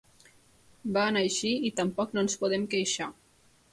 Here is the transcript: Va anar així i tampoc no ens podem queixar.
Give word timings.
Va 0.95 1.03
anar 1.09 1.21
així 1.27 1.51
i 1.69 1.73
tampoc 1.81 2.17
no 2.17 2.25
ens 2.25 2.39
podem 2.45 2.67
queixar. 2.73 3.11